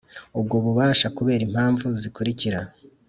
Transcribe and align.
ubwo 0.39 0.55
bubasha 0.63 1.07
kubera 1.17 1.41
impamvu 1.49 1.85
zikurikira 2.01 2.59